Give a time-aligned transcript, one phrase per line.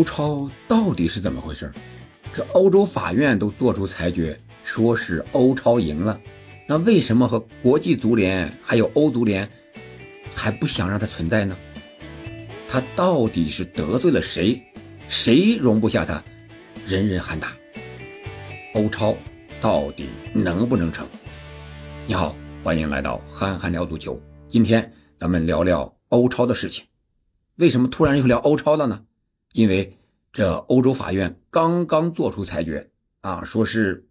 [0.00, 1.70] 欧超到底是怎么回事？
[2.32, 6.18] 这欧洲法院都做出裁决，说是欧超赢了，
[6.66, 9.46] 那为什么和国际足联还有欧足联
[10.34, 11.54] 还不想让它存在呢？
[12.66, 14.58] 他到底是得罪了谁？
[15.06, 16.24] 谁容不下他？
[16.86, 17.54] 人人喊打。
[18.72, 19.14] 欧超
[19.60, 21.06] 到底能不能成？
[22.06, 24.18] 你好，欢迎来到憨憨聊足球。
[24.48, 26.86] 今天咱们聊聊欧超的事情。
[27.56, 29.02] 为什么突然又聊欧超了呢？
[29.52, 29.98] 因为
[30.32, 34.06] 这欧洲法院刚刚做出裁决啊，说是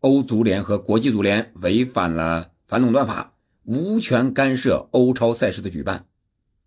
[0.00, 3.34] 欧足联和国际足联违反了反垄断法，
[3.64, 6.06] 无权干涉欧超赛事的举办。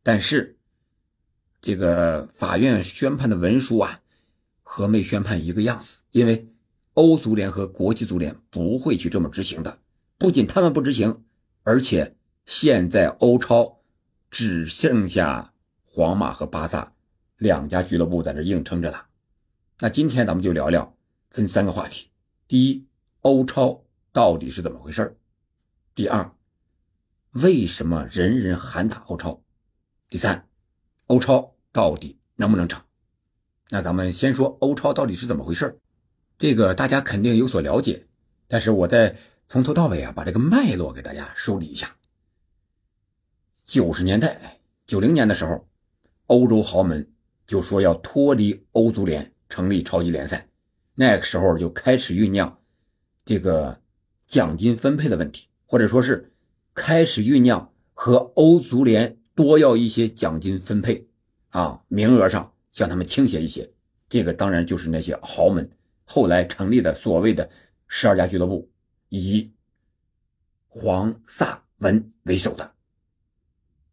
[0.04, 0.58] 但是，
[1.62, 4.00] 这个法院宣判的文书啊，
[4.62, 6.00] 和没宣判一个样子。
[6.12, 6.48] 因为
[6.94, 9.80] 欧足联和国际足联不会去这么执行的。
[10.18, 11.24] 不仅他们不执行，
[11.64, 13.80] 而且现在欧超
[14.30, 15.54] 只剩下
[15.84, 16.94] 皇马和巴萨。
[17.38, 18.98] 两家俱乐部在这硬撑着呢。
[19.80, 20.96] 那今天咱们就聊聊，
[21.30, 22.10] 分三个话题：
[22.48, 22.88] 第一，
[23.22, 25.18] 欧超到底是怎么回事
[25.96, 26.32] 第二，
[27.32, 29.42] 为什么人人喊打欧超？
[30.10, 30.48] 第三，
[31.08, 32.82] 欧超到底能不能成？
[33.70, 35.80] 那咱们先说欧超到底是怎么回事
[36.38, 38.06] 这个大家肯定有所了解，
[38.48, 39.16] 但是我再
[39.48, 41.96] 从头到尾啊，把这个脉络给大家梳理一下。
[43.64, 45.68] 九十年代、九零年的时候，
[46.28, 47.13] 欧洲豪门。
[47.54, 50.48] 就说要脱离欧足联，成立超级联赛，
[50.96, 52.58] 那个时候就开始酝酿
[53.24, 53.80] 这个
[54.26, 56.34] 奖金分配的问题，或者说是
[56.74, 61.08] 开始酝酿和欧足联多要一些奖金分配
[61.50, 63.70] 啊，名额上向他们倾斜一些。
[64.10, 65.70] 这个当然就是那些豪门
[66.06, 67.48] 后来成立的所谓的
[67.88, 68.68] 十二家俱乐部，
[69.10, 69.52] 以
[70.70, 72.74] 黄萨文为首的，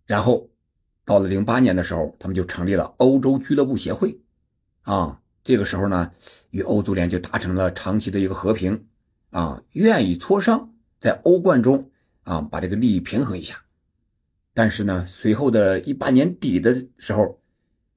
[0.06, 0.48] 然后。
[1.10, 4.20] 到了零八年的时候，他们就成立了欧洲俱乐部协会，
[4.82, 6.12] 啊，这个时候呢，
[6.50, 8.86] 与欧足联就达成了长期的一个和平，
[9.30, 11.90] 啊，愿意磋商在欧冠中
[12.22, 13.64] 啊把这个利益平衡一下。
[14.54, 17.40] 但是呢，随后的一八年底的时候，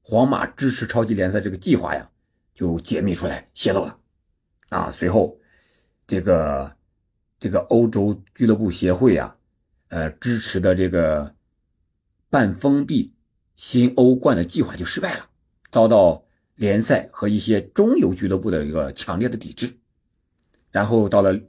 [0.01, 2.09] 皇马支持超级联赛这个计划呀，
[2.55, 3.99] 就解密出来泄露了，
[4.69, 5.37] 啊，随后
[6.07, 6.75] 这个
[7.39, 9.37] 这个欧洲俱乐部协会啊，
[9.89, 11.35] 呃，支持的这个。
[12.33, 13.13] 半封闭
[13.55, 15.29] 新欧冠的计划就失败了，
[15.69, 19.71] 遭到联赛和一些中游俱乐部的一个强烈的抵制。
[20.71, 21.39] 然后到了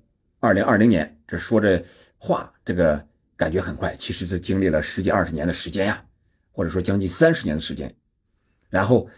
[0.41, 1.83] 二零二零年，这说着
[2.19, 3.03] 话，这个
[3.35, 6.05] 感觉很快，其实是经历了十几二十年的时间呀，
[6.53, 7.97] 或者说将近三十年的时间。
[8.69, 9.09] 然后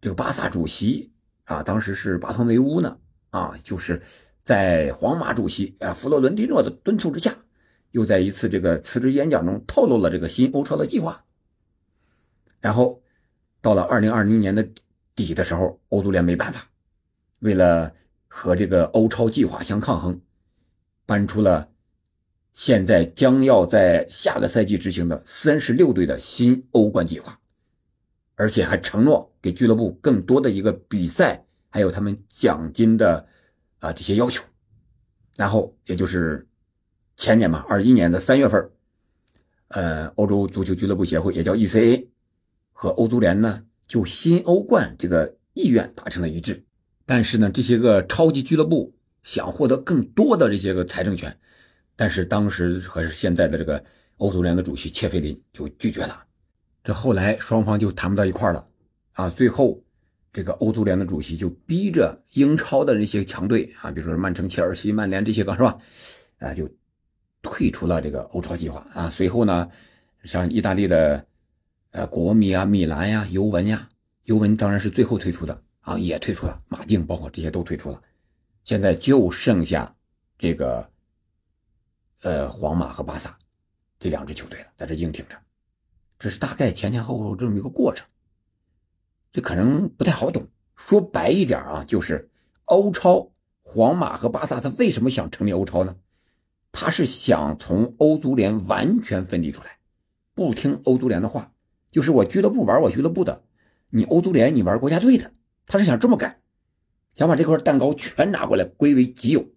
[0.00, 1.10] 这个巴萨主席
[1.46, 2.96] 啊，当时是巴托梅乌呢，
[3.30, 4.00] 啊，就是
[4.44, 7.36] 在皇马主席啊弗洛伦蒂诺的敦促之下。
[7.92, 11.24] 又在一次这个辞职演讲中透露了这个新欧超的计划。
[12.60, 13.02] 然后
[13.60, 14.68] 到了二零二零年的
[15.14, 16.68] 底的时候，欧足联没办法，
[17.40, 17.94] 为了
[18.26, 20.20] 和这个欧超计划相抗衡，
[21.06, 21.70] 搬出了
[22.52, 27.38] 现在将要在下个赛季执行的三十六队的新欧冠计划，
[28.34, 33.26] 而且还承诺给俱乐部更多的一个比赛，还有他们奖金的
[33.78, 34.44] 啊这些要求。
[35.36, 36.47] 然后也就是。
[37.18, 38.70] 前年吧，二一年的三月份，
[39.70, 42.06] 呃，欧洲足球俱乐部协会也叫 ECA，
[42.72, 46.64] 和欧足联呢就新欧冠这个意愿达成了一致。
[47.04, 51.36] 但是呢，这些个超级俱乐部想获得更多的这些个财政权，
[51.96, 53.82] 但是当时还是现在的这个
[54.18, 56.24] 欧足联的主席切菲林就拒绝了。
[56.84, 58.64] 这后来双方就谈不到一块了
[59.14, 59.28] 啊。
[59.28, 59.82] 最后，
[60.32, 65.76] 这个欧足联的主席就逼着英超的这些强队啊，比如说曼城、切尔西、曼联这些个是吧？
[66.38, 66.70] 啊，就。
[67.42, 69.70] 退出了这个欧超计划啊，随后呢，
[70.24, 71.26] 像意大利的
[71.90, 73.88] 呃国米啊、米兰呀、尤文呀，
[74.24, 78.02] 尤文当然是最后退出的啊，也退出了，马竞包括这些都退出了，
[78.64, 79.96] 现在就剩下
[80.36, 80.90] 这个
[82.22, 83.38] 呃皇马和巴萨
[83.98, 85.36] 这两支球队了，在这硬挺着，
[86.18, 88.06] 这是大概前前后后这么一个过程，
[89.30, 92.28] 这可能不太好懂，说白一点啊，就是
[92.64, 93.30] 欧超
[93.62, 95.96] 皇马和巴萨他为什么想成立欧超呢？
[96.70, 99.78] 他是想从欧足联完全分离出来，
[100.34, 101.52] 不听欧足联的话，
[101.90, 103.42] 就是我俱乐部玩我俱乐部的，
[103.90, 105.32] 你欧足联你玩国家队的，
[105.66, 106.40] 他是想这么干，
[107.14, 109.48] 想把这块蛋糕全拿过来归为己有。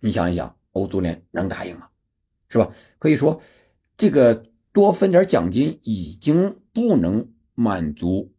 [0.00, 1.88] 你想一想，欧足联能答应吗？
[2.48, 2.72] 是吧？
[2.98, 3.42] 可以说，
[3.96, 8.32] 这个多分点奖金已经不能满足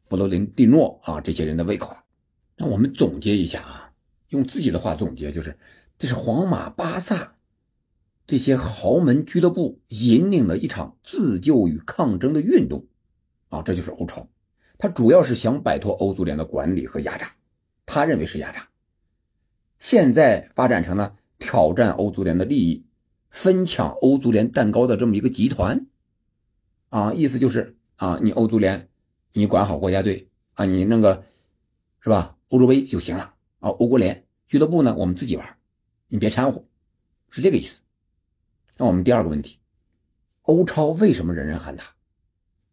[0.00, 2.04] 弗洛林蒂诺啊这些人的胃口了。
[2.56, 3.92] 那我们总结一下啊，
[4.28, 5.58] 用自己的话总结就是。
[5.98, 7.34] 这是皇马、巴萨
[8.26, 12.86] 这些豪门俱乐部引领的一场自救与抗争的运动，
[13.48, 14.28] 啊，这就是欧超。
[14.78, 17.32] 他主要是想摆脱欧足联的管理和压榨，
[17.86, 18.68] 他认为是压榨。
[19.78, 22.84] 现在发展成了挑战欧足联的利益，
[23.30, 25.86] 分抢欧足联蛋糕的这么一个集团，
[26.90, 28.88] 啊，意思就是啊，你欧足联，
[29.32, 31.24] 你管好国家队啊，你弄个，
[32.00, 32.36] 是吧？
[32.48, 35.58] 欧洲杯就行了啊，欧国联俱乐部呢，我们自己玩，
[36.08, 36.64] 你别掺和，
[37.30, 37.80] 是这个意思。
[38.76, 39.58] 那我们第二个问题，
[40.42, 41.84] 欧超为什么人人喊打？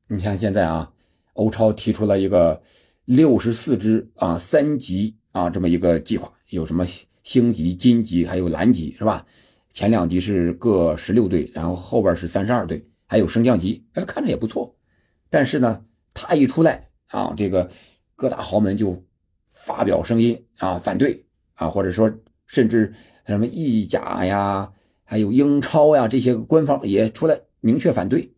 [0.07, 0.94] 你看现在啊，
[1.33, 2.62] 欧超提出了一个
[3.06, 6.31] 六十四支啊三级啊这么一个计划。
[6.50, 6.85] 有什么
[7.24, 9.25] 星级、金级，还有蓝级，是吧？
[9.71, 14.75] 前两级是各十六队，然后后边是三十二队，还有升降级，哎，看着也不错。
[15.31, 15.83] 但是呢，
[16.13, 17.71] 他一出来啊，这个
[18.15, 19.03] 各大豪门就
[19.47, 21.25] 发表声音啊，反对
[21.56, 22.13] 啊，或者说
[22.45, 22.94] 甚至
[23.25, 24.74] 什么意甲呀，
[25.04, 28.34] 还有英超呀，这些官方也出来明确反对。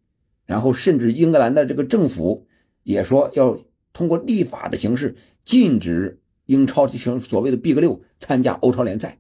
[0.46, 2.48] 然后甚至英格兰的这个政府
[2.84, 3.58] 也说要
[3.94, 6.22] 通过立法的形式禁止。
[6.48, 9.18] 英超这行所谓的 Big 六参加欧超联赛，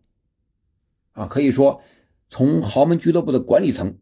[1.13, 1.81] 啊，可以说
[2.29, 3.97] 从豪门俱乐部的管理层，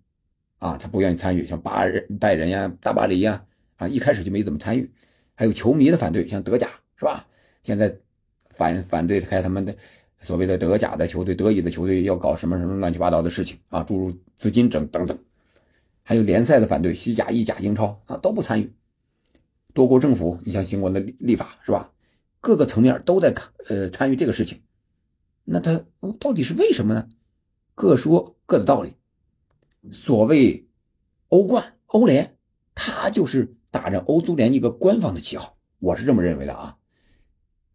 [0.57, 3.45] 啊，他不愿意参与，像巴人、拜仁呀、大巴黎呀，
[3.77, 4.91] 啊，一开始就没怎么参与，
[5.35, 7.25] 还有球迷的反对，像德甲是吧？
[7.61, 7.97] 现在
[8.49, 9.73] 反反对开他们的
[10.23, 15.17] 所谓的德甲的球队、德乙的球队要搞什么什么乱七八糟的事情啊，注入资金整等等，
[16.01, 18.73] 还有联赛的反对，西甲、意甲、英超啊都不参与，
[19.73, 21.91] 多国政府，你像新国的立法是吧？
[22.39, 23.33] 各个层面都在，
[23.67, 24.61] 呃，参与这个事情，
[25.43, 25.83] 那他
[26.19, 27.07] 到底是为什么呢？
[27.75, 28.93] 各说各的道理。
[29.91, 30.65] 所谓
[31.27, 32.37] 欧冠、欧联，
[32.75, 36.77] 他就是打着欧足联一个官方的旗号，我是这么认为的啊。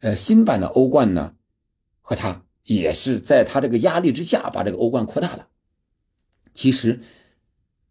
[0.00, 1.34] 呃，新版的欧冠呢，
[2.08, 5.50] 和他也是在他这个压力之下把这个欧冠扩大了。
[6.54, 7.02] 其实，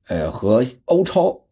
[0.05, 1.45] 呃，和欧超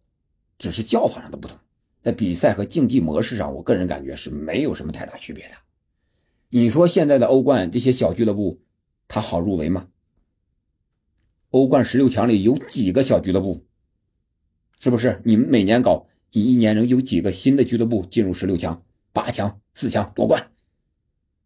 [0.57, 1.59] 只是叫法上的不同。
[2.01, 5.53] 在比赛和竞技模式上，我个人感觉是没有什么太大区别的。
[6.49, 8.59] 你说现在的欧冠这些小俱乐部，
[9.07, 9.87] 它好入围吗？
[11.51, 13.63] 欧冠十六强里有几个小俱乐部？
[14.79, 15.21] 是不是？
[15.23, 18.81] 你们每年搞，你一年能有几个新的俱乐部进入十六强、
[19.13, 20.49] 八强、四强夺冠？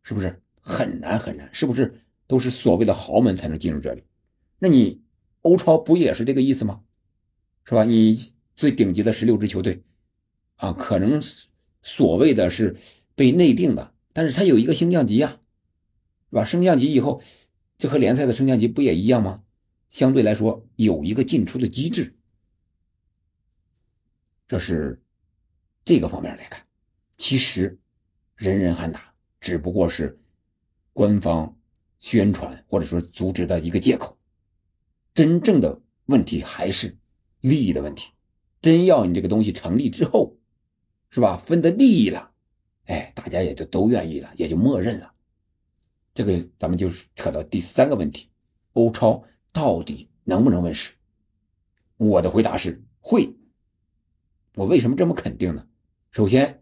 [0.01, 1.50] 是不是很难很难？
[1.51, 1.94] 是不是
[2.27, 4.04] 都是所谓的豪门才能进入这里？
[4.60, 5.01] 那你
[5.42, 6.83] 欧超不也是这个意思吗？
[7.66, 7.83] 是吧？
[7.83, 9.83] 你最顶级的十六支球队。
[10.57, 11.21] 啊，可能
[11.81, 12.75] 所谓的是
[13.16, 15.39] 被内定的，但是它有一个升降级呀，
[16.30, 16.45] 是吧？
[16.45, 17.21] 升降级以后，
[17.77, 19.44] 就和联赛的升降级不也一样吗？
[19.89, 22.16] 相对来说有一个进出的机制，
[24.48, 25.01] 这是
[25.86, 26.63] 这个方面来看。
[27.18, 27.80] 其实
[28.36, 30.19] 人人喊打，只不过是
[30.99, 31.57] 官方
[32.01, 34.17] 宣传或者说组织的一个借口，
[35.13, 36.97] 真正的问题还是
[37.39, 38.11] 利益的问题。
[38.61, 40.35] 真要你这个东西成立之后，
[41.09, 41.37] 是吧？
[41.37, 42.31] 分得利益了，
[42.83, 45.13] 哎，大家也就都愿意了，也就默认了。
[46.13, 48.27] 这个咱们就是扯到第三个问题：
[48.73, 49.23] 欧超
[49.53, 50.95] 到底能不能问世？
[51.95, 53.37] 我的回答是会。
[54.55, 55.65] 我为什么这么肯定呢？
[56.11, 56.61] 首先，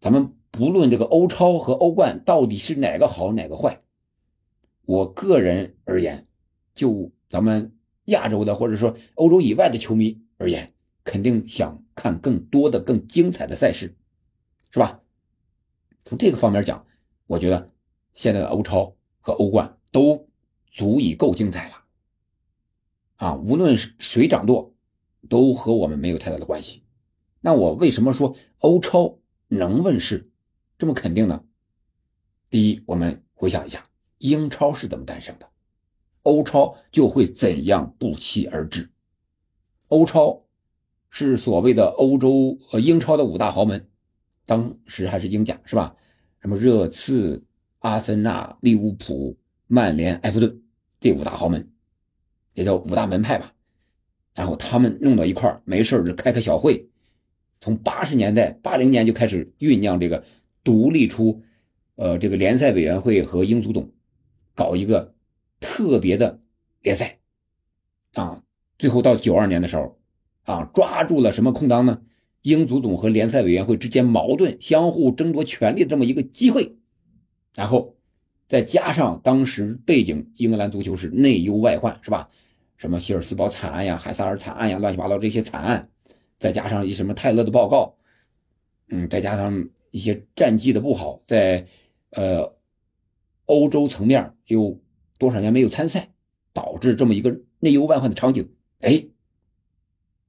[0.00, 3.82] 咱们不论这个欧超和欧冠到底是哪个好哪个坏，
[4.84, 6.28] 我个人而言，
[6.74, 10.72] 就咱们亚洲的或者说欧洲以外的球迷而言。
[11.04, 13.96] 肯定想看更多的、更精彩的赛事，
[14.70, 15.00] 是吧？
[16.04, 16.86] 从这个方面讲，
[17.26, 17.72] 我觉得
[18.14, 20.28] 现在的欧超和欧冠都
[20.70, 21.84] 足以够精彩了。
[23.16, 24.72] 啊，无论是谁掌舵，
[25.28, 26.84] 都和我们没有太大的关系。
[27.40, 29.18] 那我为什么说欧超
[29.48, 30.30] 能问世
[30.82, 31.44] 这么肯定呢？
[32.50, 33.86] 第一，我们回想一下，
[34.18, 35.48] 英超是怎么诞生的，
[36.24, 38.90] 欧超就会怎样不期而至。
[39.86, 40.42] 欧超。
[41.08, 43.86] 是所谓的欧洲呃英超的五大豪门，
[44.44, 45.94] 当时还是英甲是吧？
[46.40, 47.44] 什么热刺、
[47.78, 49.36] 阿森纳、利物浦、
[49.68, 50.62] 曼联、埃弗顿
[50.98, 51.70] 这五大豪门，
[52.54, 53.52] 也叫五大门派吧。
[54.34, 56.88] 然后他们弄到一块没事就开个小会。
[57.60, 60.24] 从八十年代八零年就开始酝酿这个
[60.64, 61.42] 独立出，
[61.96, 63.92] 呃，这个联赛委员会和英足总
[64.54, 65.14] 搞一个
[65.60, 66.40] 特别的
[66.80, 67.18] 联赛
[68.14, 68.42] 啊。
[68.78, 69.98] 最后到九二年的时候。
[70.44, 72.02] 啊，抓住了什么空当呢？
[72.42, 76.74] 英足总和联赛委员会之间矛盾、相互争夺权力这么一个机会，
[77.54, 77.94] 然后
[78.48, 82.28] 再加上当时背景，英格兰足球是内忧外患，是吧？
[82.76, 85.88] 什么希尔斯堡惨案呀、海萨尔惨案呀、乱七八糟这些惨案，
[86.40, 87.94] 再加上一什么泰勒的报告，
[88.88, 91.68] 嗯，再加上一些战绩的不好，在
[92.10, 92.56] 呃
[93.46, 94.80] 欧洲层面又
[95.18, 96.12] 多少年没有参赛，
[96.52, 99.06] 导致这么一个内忧外患的场景，哎。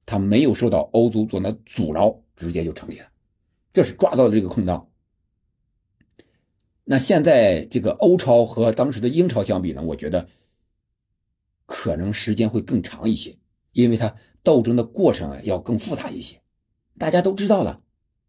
[0.06, 3.06] 他没有受到欧足总的阻挠，直接就成立了。
[3.72, 4.90] 这是抓到了这个空档。
[6.84, 10.28] 那现在这个欧超和当时的英超相比呢，我觉得
[11.64, 13.38] 可能时间会更长一些，
[13.72, 16.42] 因为它斗争的过程啊要更复杂一些。
[16.98, 17.80] 大家都知道了，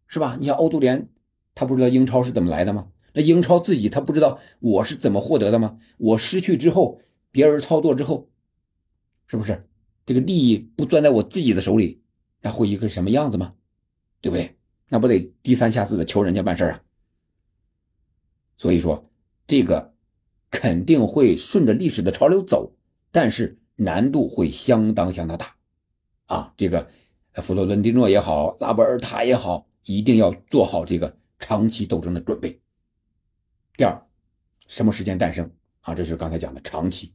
[0.08, 0.38] 是吧？
[0.40, 1.10] 你像欧足联，
[1.56, 2.90] 他不知道英超是怎么来的吗？
[3.14, 5.80] 那英超自己他不知道我是怎么获得的吗？
[5.98, 7.00] 我失去之后，
[7.32, 8.30] 别人操作之后，
[9.26, 9.68] 是不是
[10.06, 12.02] 这个利益不攥在我自己的手里，
[12.42, 13.56] 那会一个什么样子吗？
[14.22, 14.58] 对不对？
[14.90, 16.84] 那不得低三下四的求人家办事啊？
[18.58, 19.04] 所以说，
[19.48, 19.94] 这个
[20.52, 22.74] 肯定会顺着历史的潮流走，
[23.12, 25.56] 但是难度会相当相当大，
[26.26, 26.88] 啊，这个
[27.36, 32.62] 弗洛伦蒂诺也好，拉波尔塔也好，一定要做好这个长期斗争的准备。
[33.78, 34.08] 第二，
[34.68, 35.52] 什么时间诞生
[35.82, 35.94] 啊？
[35.94, 37.14] 这是刚才讲的长期。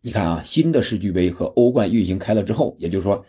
[0.00, 3.24] 你看啊，新的世俱杯和欧冠运行开了之后，也就是说，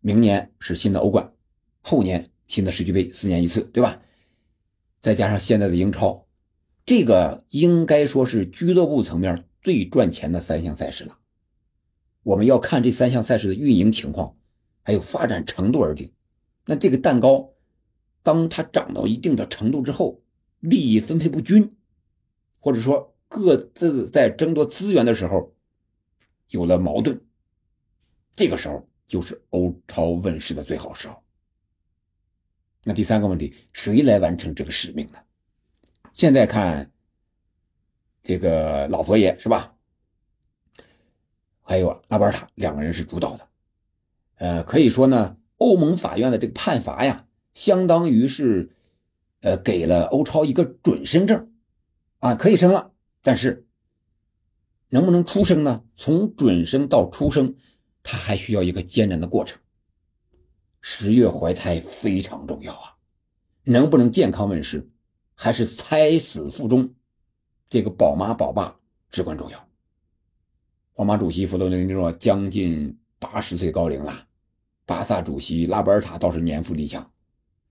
[0.00, 1.32] 明年是新的欧冠，
[1.80, 4.02] 后年新的世俱杯，四年一次，对吧？
[5.00, 6.26] 再加上现在的英超，
[6.84, 11.18] 这个应该说是俱乐部层面最赚钱的三项赛事了。
[12.22, 14.36] 我们要看这三项赛事的运营情况，
[14.82, 16.12] 还有发展程度而定。
[16.66, 17.53] 那这个蛋糕，
[18.24, 20.20] 当它涨到一定的程度之后，
[20.58, 21.76] 利益分配不均，
[22.58, 25.54] 或者说各自在争夺资源的时候
[26.48, 27.20] 有了矛盾，
[28.34, 31.22] 这个时候就是欧超问世的最好时候。
[32.82, 35.18] 那第三个问题，谁来完成这个使命呢？
[36.12, 36.90] 现在看，
[38.22, 39.76] 这个老佛爷是吧？
[41.60, 43.48] 还有阿巴塔两个人是主导的，
[44.36, 48.70] 呃，可以说呢，欧盟法院的这个判罚呀，相当于是，
[49.40, 51.52] 呃，给了欧超一个准生证，
[52.18, 52.92] 啊，可以生了，
[53.22, 53.66] 但是
[54.88, 55.84] 能不能出生呢？
[55.94, 57.54] 从准生到出生，
[58.02, 59.60] 他还需要一个艰难的过程。
[60.80, 62.96] 十月怀胎非常重要啊，
[63.62, 64.90] 能不能健康问世，
[65.34, 66.94] 还是胎死腹中，
[67.68, 68.78] 这个宝妈宝爸
[69.10, 69.68] 至关重要。
[70.92, 74.26] 皇马主席弗洛伦蒂诺将近八十岁高龄了，
[74.84, 77.10] 巴萨主席拉波尔塔倒是年富力强，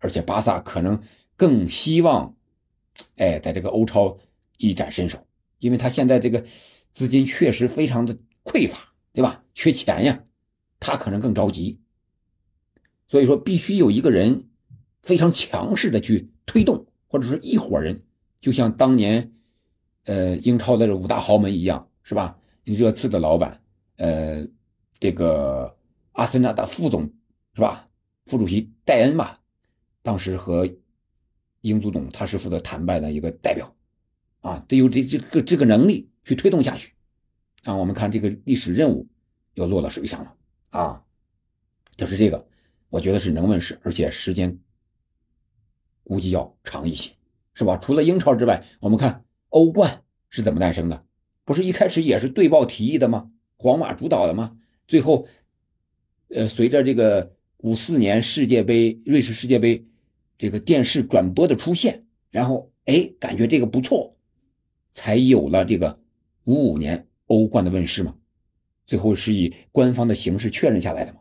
[0.04, 1.02] 而且巴萨可能
[1.38, 2.36] 更希望，
[3.16, 4.20] 哎，在这个欧超
[4.58, 5.26] 一展身手，
[5.60, 6.44] 因为他现在这个
[6.92, 9.46] 资金确实非常的匮乏，对吧？
[9.54, 10.22] 缺钱呀，
[10.82, 11.80] 他可能更着急。
[13.08, 14.50] 所以说，必须有一个人
[15.02, 18.02] 非常强势的去推动，或者是一伙人，
[18.42, 19.32] 就像当年，
[20.04, 22.38] 呃，英超的五大豪门一样，是吧？
[22.66, 23.62] 热刺的老板，
[23.96, 24.46] 呃，
[25.00, 25.78] 这个
[26.12, 27.10] 阿森纳的副总，
[27.54, 27.88] 是吧？
[28.26, 29.42] 副主席戴恩吧，
[30.04, 30.70] 当时和
[31.62, 33.76] 英足总他是负责谈判的一个代表，
[34.42, 36.94] 啊，得有这这个这个能力去推动下去，
[37.64, 39.08] 啊，我们看这个历史任务
[39.56, 40.36] 又落到谁上了
[40.70, 41.04] 啊？
[41.96, 42.48] 就是这个。
[42.90, 44.60] 我觉得是能问世，而且时间
[46.04, 47.12] 估计要长一些，
[47.56, 47.76] 是吧？
[47.78, 51.04] 除了英超之外，我们看欧冠是怎么诞生的？
[51.44, 53.32] 不是一开始也是对报提议的吗？
[53.58, 54.58] 皇马主导的吗？
[54.88, 55.28] 最后，
[56.28, 59.88] 呃，随着这个五四年世界杯、瑞士世界杯
[60.44, 64.18] 这个电视转播的出现，然后哎，感觉这个不错，
[64.92, 65.98] 才有了这个
[66.44, 68.16] 五五年欧冠的问世嘛。
[68.86, 71.20] 最后是以官方的形式确认下来的嘛。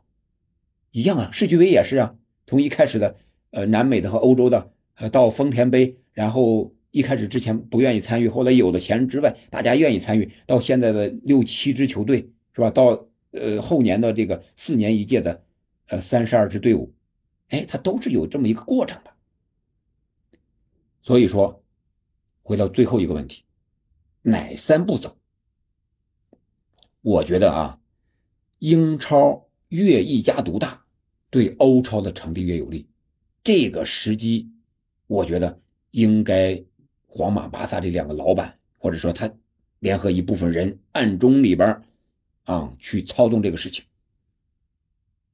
[0.91, 2.17] 一样啊，世俱杯也是啊。
[2.49, 3.15] 从一开始的，
[3.53, 12.73] 呃，南美的和欧洲的，呃，到丰田杯，然后一开始之前不愿意参与，后来有了钱之外，大家愿意参与，到现在的六七支球队，是吧？
[12.73, 15.45] 到呃后年的这个四年一届的，
[15.87, 16.93] 呃三十二支队伍，
[17.51, 19.12] 哎，它都是有这么一个过程的。
[21.03, 21.63] 所以说，
[22.43, 23.45] 回到最后一个问题，
[24.23, 25.19] 哪三步走？
[27.03, 27.81] 我觉得啊，
[28.61, 30.81] 英超越一家独大。
[31.31, 32.87] 对欧超的成立越有利，
[33.43, 34.53] 这个时机，
[35.07, 36.63] 我觉得应该
[37.07, 39.33] 皇马、巴萨这两个老板，或者说他
[39.79, 41.83] 联合一部分人，暗中里边
[42.43, 43.83] 啊去操纵这个事情，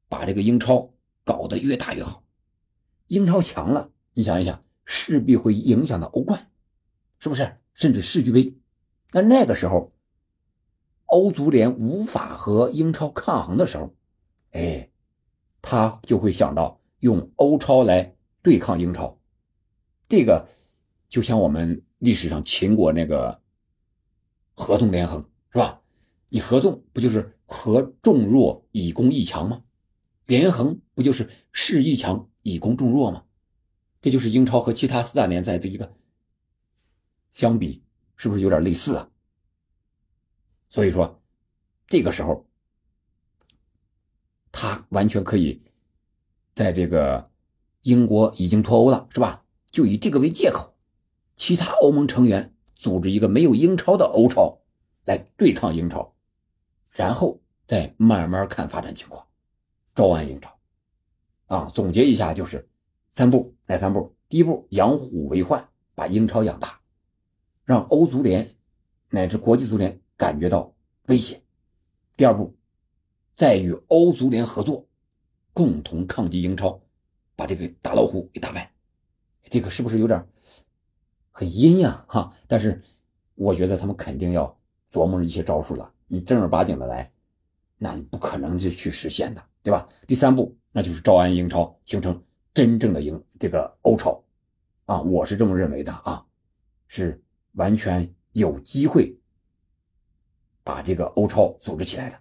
[0.08, 0.88] 把这个英超
[1.24, 2.22] 搞得越大越好。
[3.08, 4.60] 英超强了，你想一想，
[4.90, 6.50] 势必会影响到欧冠，
[7.18, 7.58] 是不是？
[7.74, 8.56] 甚至世俱杯。
[9.12, 9.92] 那那个时候，
[11.04, 13.94] 欧足联无法和英超抗衡的时候，
[14.52, 14.88] 哎。
[15.60, 19.18] 他就会想到用欧超来对抗英超，
[20.08, 20.48] 这个
[21.08, 23.42] 就像我们历史上秦国那个
[24.54, 25.82] 合纵连横，是吧？
[26.28, 29.64] 你合纵不就是合众弱以攻一强吗？
[30.26, 33.24] 连横不就是势一强以攻众弱吗？
[34.00, 35.94] 这就是英超和其他四大联赛的一个
[37.30, 37.82] 相比，
[38.16, 39.10] 是不是有点类似啊？
[40.68, 41.22] 所以说，
[41.86, 42.46] 这个时候。
[44.50, 45.62] 他完全可以，
[46.54, 47.30] 在这个
[47.82, 49.44] 英国已经脱欧了，是吧？
[49.70, 50.74] 就以这个为借口，
[51.36, 54.62] 其他欧盟成员组织一个没有英超的欧超
[55.04, 56.16] 来对抗英超，
[56.90, 59.28] 然后再慢慢看发展情况，
[59.94, 60.58] 招安英超。
[61.46, 62.68] 啊，总结一下就是
[63.14, 64.16] 三步，哪三步？
[64.30, 66.80] 第一步，养虎为患，把英超养大，
[67.66, 68.56] 让欧足联
[69.10, 70.72] 乃至国际足联感觉到
[71.08, 71.42] 威胁。
[72.16, 72.56] 第二步，
[73.34, 74.86] 再与欧足联合作，
[75.52, 76.80] 共同抗击英超，
[77.36, 78.72] 把这个大老虎给打败。
[79.50, 80.26] 这个是不是有点
[81.30, 82.06] 很阴呀？
[82.08, 82.82] 哈，但是
[83.34, 84.58] 我觉得他们肯定要
[84.90, 85.92] 琢磨一些招数了。
[86.06, 87.12] 你正儿八经的来，
[87.76, 89.86] 那你不可能就去实现的，对吧？
[90.06, 92.24] 第三步，那就是招安英超，形成。
[92.58, 94.24] 真正的赢这个欧超，
[94.86, 96.26] 啊，我是这么认为的啊，
[96.88, 97.22] 是
[97.52, 99.16] 完全有机会
[100.64, 102.18] 把这个欧超组织起来的。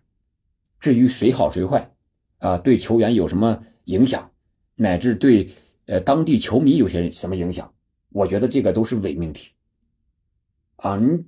[0.79, 1.91] 至于谁好谁坏，
[2.37, 4.31] 啊，对球员有什么影响，
[4.75, 5.49] 乃至对
[5.87, 7.73] 呃当地球迷有些什么影响，
[8.09, 9.53] 我觉得这个都是伪命题。
[10.75, 11.25] 啊，你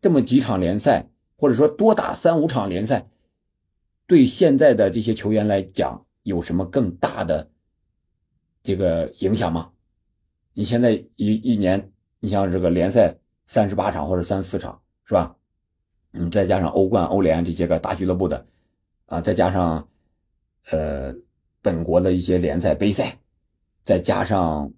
[0.00, 3.06] 这么几场联赛，或者说多打三五场联赛，
[4.06, 7.50] 对现在的这些球员来讲，有什么更大的？
[8.64, 9.70] 这个影响吗？
[10.54, 15.36] 你现在一一年，你像这个联赛三十八场或者三四场，是吧？
[16.12, 18.46] 嗯，再加上欧冠、欧联这些个大俱乐部的，
[19.06, 19.86] 啊，再加上
[20.70, 21.14] 呃
[21.60, 23.18] 本国的一些联赛、杯赛，
[23.82, 24.72] 再加上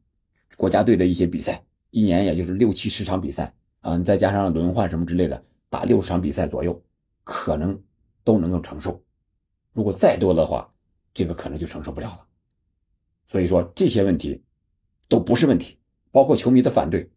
[0.56, 6.82] 国家队的一些比赛，一年也就是六七十场比赛啊，你再加上轮换什么之类的，打六十场比赛左右，
[7.22, 7.80] 可能
[8.24, 9.00] 都能够承受。
[9.72, 10.68] 如果再多的话，
[11.14, 12.26] 这个可能就承受不了了。
[13.28, 14.42] 所以说这些问题
[15.08, 15.78] 都不是问题，
[16.12, 17.10] 包括球迷的反对。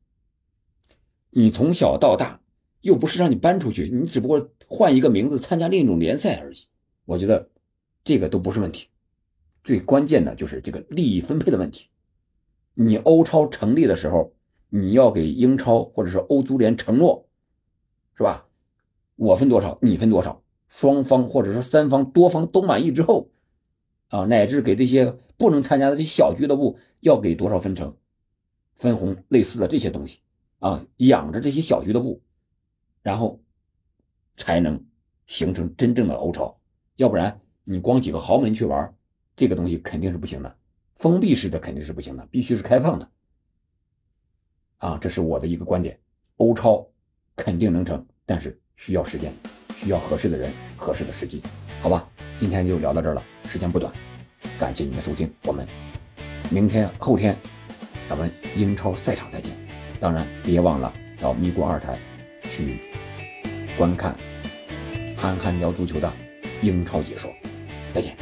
[1.29, 2.41] 你从小到大
[2.81, 6.57] 又不是让你搬出去，你只不过换一个名字参加另一种联赛而已。
[7.05, 7.49] 我觉得
[8.03, 8.87] 这个都不是问题，
[9.63, 11.89] 最关键的就是这个利益分配的问题。
[12.73, 14.33] 你欧超成立的时候，
[14.69, 17.27] 你要给英超或者是欧足联承诺，
[18.15, 18.47] 是吧？
[19.15, 23.29] 我分多少，你分多少，双方或者说三方多方都满意之后。
[24.09, 27.95] 啊，乃至给这些不能参加的这些小俱乐部要给多少分成、
[28.75, 30.19] 分红类似的这些东西
[30.59, 32.21] 啊，养着这些小俱乐部，
[33.01, 33.41] 然后
[34.35, 34.83] 才能
[35.25, 36.59] 形成真正的欧超。
[36.95, 38.93] 要不然你光几个豪门去玩，
[39.35, 40.57] 这个东西肯定是不行的。
[40.95, 43.09] 封闭式的肯定是不行的，必须是开放的。
[44.79, 45.97] 啊，这是我的一个观点。
[46.37, 46.85] 欧超
[47.35, 49.33] 肯定能成，但是需要时间，
[49.75, 51.41] 需要合适的人、合适的时机，
[51.81, 52.09] 好吧？
[52.39, 53.91] 今天就聊到这儿了，时间不短，
[54.59, 55.67] 感谢您的收听，我们
[56.51, 57.35] 明天、后天
[58.07, 59.51] 咱们英超赛场再见。
[59.99, 61.97] 当然，别忘了到咪咕二台
[62.43, 62.79] 去
[63.75, 64.15] 观看
[65.17, 66.13] 憨憨聊足球的
[66.61, 67.33] 英超解说。
[67.91, 68.15] 再见。